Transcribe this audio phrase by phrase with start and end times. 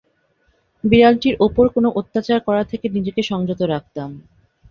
[0.83, 4.09] বিড়ালটির ওপর কোনো অত্যাচার করা থেকে নিজেকে সংযত রাখতাম।